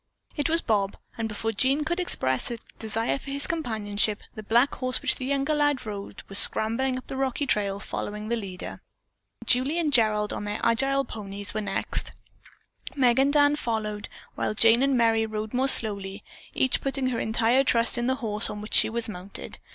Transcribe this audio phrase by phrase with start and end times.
[0.35, 4.73] It was Bob, and before Jean could express a desire for his companionship, the black
[4.73, 8.81] horse which the younger lad rode was scrambling up the rocky trail following the leader.
[9.45, 12.13] Julie and Gerald, on their agile ponies, were next;
[12.95, 16.23] Meg and Dan followed, while Jane and Merry rode more slowly,
[16.55, 19.59] each putting her entire trust in the horse on which she was mounted.